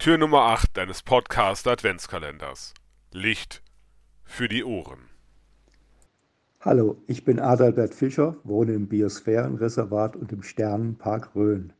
Tür 0.00 0.16
Nummer 0.16 0.44
8 0.44 0.78
deines 0.78 1.02
Podcast 1.02 1.68
Adventskalenders. 1.68 2.72
Licht 3.12 3.62
für 4.24 4.48
die 4.48 4.64
Ohren. 4.64 5.10
Hallo, 6.62 7.02
ich 7.06 7.26
bin 7.26 7.38
Adalbert 7.38 7.92
Fischer, 7.92 8.38
wohne 8.42 8.72
im 8.72 8.88
Biosphärenreservat 8.88 10.16
und 10.16 10.32
im 10.32 10.42
Sternenpark 10.42 11.36
Rhön. 11.36 11.74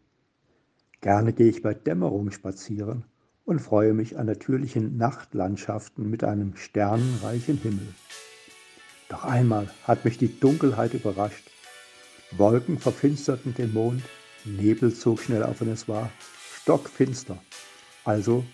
Gerne 1.00 1.32
gehe 1.32 1.48
ich 1.48 1.62
bei 1.62 1.72
Dämmerung 1.72 2.30
spazieren 2.30 3.06
und 3.46 3.60
freue 3.60 3.94
mich 3.94 4.18
an 4.18 4.26
natürlichen 4.26 4.98
Nachtlandschaften 4.98 6.10
mit 6.10 6.22
einem 6.22 6.56
sternenreichen 6.56 7.56
Himmel. 7.56 7.94
Doch 9.08 9.24
einmal 9.24 9.70
hat 9.84 10.04
mich 10.04 10.18
die 10.18 10.38
Dunkelheit 10.38 10.92
überrascht. 10.92 11.50
Wolken 12.32 12.78
verfinsterten 12.78 13.54
den 13.54 13.72
Mond, 13.72 14.02
Nebel 14.44 14.92
zog 14.92 15.20
schnell 15.20 15.42
auf 15.42 15.62
und 15.62 15.68
es 15.68 15.88
war 15.88 16.10
stockfinster 16.60 17.38
also 18.10 18.44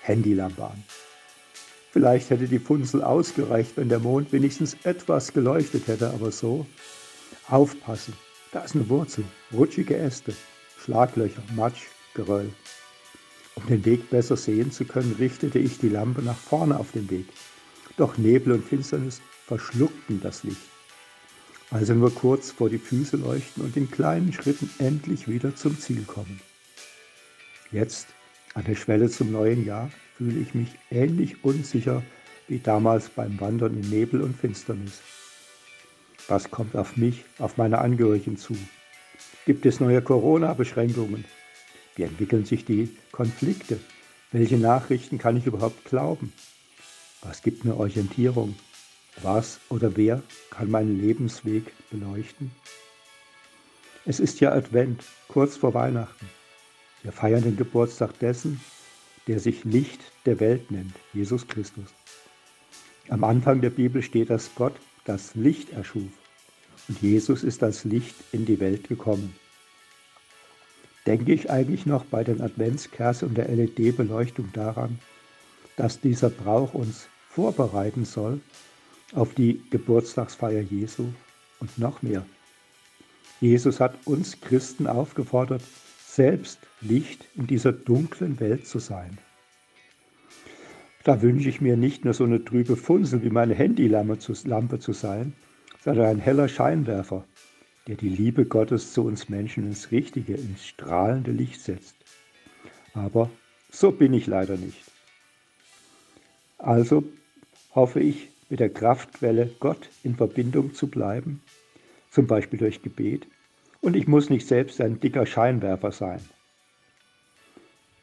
Handylampe 0.00 0.64
an. 0.64 0.82
Vielleicht 1.90 2.30
hätte 2.30 2.48
die 2.48 2.58
Funzel 2.58 3.02
ausgereicht, 3.02 3.76
wenn 3.76 3.90
der 3.90 3.98
Mond 3.98 4.32
wenigstens 4.32 4.76
etwas 4.84 5.32
geleuchtet 5.34 5.86
hätte, 5.86 6.10
aber 6.10 6.32
so. 6.32 6.66
Aufpassen, 7.48 8.14
da 8.52 8.60
ist 8.60 8.74
eine 8.74 8.88
Wurzel, 8.88 9.24
rutschige 9.52 9.96
Äste, 9.96 10.34
Schlaglöcher, 10.82 11.42
Matsch, 11.54 11.82
Geröll. 12.14 12.50
Um 13.54 13.66
den 13.66 13.84
Weg 13.84 14.08
besser 14.08 14.38
sehen 14.38 14.72
zu 14.72 14.86
können, 14.86 15.16
richtete 15.18 15.58
ich 15.58 15.78
die 15.78 15.90
Lampe 15.90 16.22
nach 16.22 16.36
vorne 16.36 16.78
auf 16.78 16.92
den 16.92 17.10
Weg. 17.10 17.26
Doch 17.98 18.16
Nebel 18.16 18.54
und 18.54 18.64
Finsternis 18.64 19.20
verschluckten 19.46 20.20
das 20.22 20.44
Licht. 20.44 20.70
Also 21.70 21.92
nur 21.94 22.14
kurz 22.14 22.50
vor 22.50 22.70
die 22.70 22.78
Füße 22.78 23.18
leuchten 23.18 23.62
und 23.62 23.76
in 23.76 23.90
kleinen 23.90 24.32
Schritten 24.32 24.70
endlich 24.78 25.28
wieder 25.28 25.54
zum 25.54 25.78
Ziel 25.78 26.04
kommen. 26.04 26.40
Jetzt 27.70 28.08
an 28.54 28.64
der 28.64 28.74
Schwelle 28.74 29.08
zum 29.08 29.32
neuen 29.32 29.64
Jahr 29.64 29.90
fühle 30.16 30.40
ich 30.40 30.54
mich 30.54 30.68
ähnlich 30.90 31.44
unsicher 31.44 32.02
wie 32.48 32.58
damals 32.58 33.08
beim 33.08 33.40
Wandern 33.40 33.74
in 33.80 33.88
Nebel 33.88 34.20
und 34.20 34.36
Finsternis. 34.36 35.00
Was 36.28 36.50
kommt 36.50 36.76
auf 36.76 36.96
mich, 36.96 37.24
auf 37.38 37.56
meine 37.56 37.78
Angehörigen 37.78 38.36
zu? 38.36 38.56
Gibt 39.46 39.66
es 39.66 39.80
neue 39.80 40.02
Corona-Beschränkungen? 40.02 41.24
Wie 41.96 42.02
entwickeln 42.02 42.44
sich 42.44 42.64
die 42.64 42.90
Konflikte? 43.10 43.80
Welche 44.30 44.56
Nachrichten 44.56 45.18
kann 45.18 45.36
ich 45.36 45.46
überhaupt 45.46 45.84
glauben? 45.84 46.32
Was 47.22 47.42
gibt 47.42 47.64
mir 47.64 47.76
Orientierung? 47.76 48.54
Was 49.22 49.60
oder 49.68 49.96
wer 49.96 50.22
kann 50.50 50.70
meinen 50.70 51.00
Lebensweg 51.00 51.72
beleuchten? 51.90 52.50
Es 54.04 54.20
ist 54.20 54.40
ja 54.40 54.52
Advent, 54.52 55.04
kurz 55.28 55.56
vor 55.56 55.74
Weihnachten. 55.74 56.28
Wir 57.02 57.12
feiern 57.12 57.42
den 57.42 57.56
Geburtstag 57.56 58.18
dessen, 58.18 58.60
der 59.26 59.40
sich 59.40 59.64
Licht 59.64 60.00
der 60.26 60.40
Welt 60.40 60.70
nennt, 60.70 60.94
Jesus 61.12 61.46
Christus. 61.48 61.86
Am 63.08 63.24
Anfang 63.24 63.60
der 63.60 63.70
Bibel 63.70 64.02
steht, 64.02 64.30
dass 64.30 64.54
Gott 64.54 64.74
das 65.04 65.34
Licht 65.34 65.72
erschuf 65.72 66.10
und 66.88 67.00
Jesus 67.02 67.42
ist 67.42 67.62
als 67.62 67.84
Licht 67.84 68.14
in 68.32 68.44
die 68.44 68.60
Welt 68.60 68.88
gekommen. 68.88 69.34
Denke 71.06 71.32
ich 71.32 71.50
eigentlich 71.50 71.86
noch 71.86 72.04
bei 72.04 72.22
den 72.22 72.40
Adventskerzen 72.40 73.28
und 73.28 73.34
der 73.34 73.48
LED-Beleuchtung 73.48 74.52
daran, 74.52 74.98
dass 75.76 76.00
dieser 76.00 76.30
Brauch 76.30 76.74
uns 76.74 77.08
vorbereiten 77.28 78.04
soll 78.04 78.40
auf 79.12 79.34
die 79.34 79.62
Geburtstagsfeier 79.70 80.60
Jesu 80.60 81.06
und 81.58 81.78
noch 81.78 82.02
mehr. 82.02 82.24
Jesus 83.40 83.80
hat 83.80 83.94
uns 84.04 84.40
Christen 84.40 84.86
aufgefordert, 84.86 85.62
selbst 86.14 86.58
Licht 86.82 87.24
in 87.36 87.46
dieser 87.46 87.72
dunklen 87.72 88.38
Welt 88.38 88.66
zu 88.66 88.78
sein. 88.78 89.16
Da 91.04 91.22
wünsche 91.22 91.48
ich 91.48 91.62
mir 91.62 91.76
nicht 91.76 92.04
nur 92.04 92.12
so 92.12 92.24
eine 92.24 92.44
trübe 92.44 92.76
Funsel 92.76 93.22
wie 93.22 93.30
meine 93.30 93.54
Handylampe 93.54 94.18
zu, 94.18 94.34
Lampe 94.44 94.78
zu 94.78 94.92
sein, 94.92 95.32
sondern 95.80 96.06
ein 96.06 96.18
heller 96.18 96.48
Scheinwerfer, 96.48 97.24
der 97.86 97.96
die 97.96 98.10
Liebe 98.10 98.44
Gottes 98.44 98.92
zu 98.92 99.04
uns 99.04 99.30
Menschen 99.30 99.64
ins 99.64 99.90
richtige, 99.90 100.34
ins 100.34 100.66
strahlende 100.66 101.32
Licht 101.32 101.62
setzt. 101.62 101.96
Aber 102.92 103.30
so 103.70 103.90
bin 103.90 104.12
ich 104.12 104.26
leider 104.26 104.58
nicht. 104.58 104.84
Also 106.58 107.04
hoffe 107.74 108.00
ich, 108.00 108.28
mit 108.50 108.60
der 108.60 108.68
Kraftquelle 108.68 109.50
Gott 109.60 109.88
in 110.04 110.14
Verbindung 110.14 110.74
zu 110.74 110.88
bleiben, 110.88 111.40
zum 112.10 112.26
Beispiel 112.26 112.58
durch 112.58 112.82
Gebet, 112.82 113.26
und 113.82 113.96
ich 113.96 114.08
muss 114.08 114.30
nicht 114.30 114.46
selbst 114.46 114.80
ein 114.80 115.00
dicker 115.00 115.26
Scheinwerfer 115.26 115.92
sein. 115.92 116.20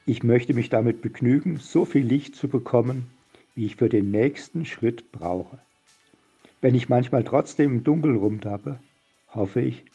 Ich 0.06 0.24
möchte 0.24 0.54
mich 0.54 0.70
damit 0.70 1.02
begnügen, 1.02 1.58
so 1.58 1.86
viel 1.86 2.06
Licht 2.06 2.36
zu 2.36 2.48
bekommen, 2.48 3.08
wie 3.56 3.66
ich 3.66 3.78
für 3.78 3.90
den 3.90 4.12
nächsten 4.12 4.66
Schritt 4.66 5.12
brauche. 5.12 5.60
Wenn 6.62 6.76
ich 6.76 6.90
manchmal 6.90 7.24
trotzdem 7.24 7.78
im 7.78 7.84
Dunkeln 7.84 8.18
rumtappe, 8.18 8.80
hoffe 9.30 9.62
ich, 9.62 9.86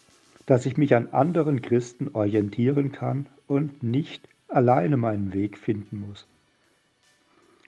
dass 0.47 0.67
ich 0.67 0.77
mich 0.77 0.95
an 0.95 1.09
anderen 1.09 1.62
Christen 1.62 2.11
orientieren 2.15 2.91
kann 2.91 3.27
und 3.47 3.83
nicht 3.83 4.28
alleine 4.49 4.97
meinen 4.97 5.34
Weg 5.34 5.59
finden 5.59 6.01
muss. 6.09 6.27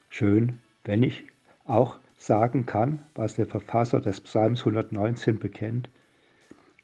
Schön, 0.09 0.60
wenn 0.84 1.03
ich 1.03 1.25
auch 1.66 1.98
sagen 2.16 2.65
kann, 2.65 3.00
was 3.15 3.34
der 3.34 3.47
Verfasser 3.47 4.00
des 4.00 4.21
Psalms 4.22 4.60
119 4.60 5.38
bekennt, 5.38 5.91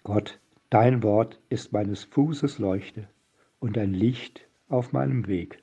Gott 0.02 0.38
Dein 0.72 1.02
Wort 1.02 1.38
ist 1.50 1.74
meines 1.74 2.04
Fußes 2.04 2.58
Leuchte 2.58 3.06
und 3.58 3.76
ein 3.76 3.92
Licht 3.92 4.48
auf 4.70 4.94
meinem 4.94 5.26
Weg. 5.26 5.62